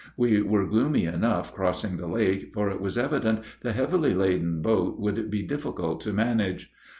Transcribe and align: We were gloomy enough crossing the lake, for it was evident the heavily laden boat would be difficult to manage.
We 0.17 0.41
were 0.41 0.65
gloomy 0.65 1.05
enough 1.05 1.53
crossing 1.53 1.97
the 1.97 2.07
lake, 2.07 2.55
for 2.55 2.71
it 2.71 2.81
was 2.81 2.97
evident 2.97 3.41
the 3.59 3.71
heavily 3.71 4.15
laden 4.15 4.63
boat 4.63 4.99
would 4.99 5.29
be 5.29 5.43
difficult 5.43 6.01
to 6.01 6.11
manage. 6.11 6.71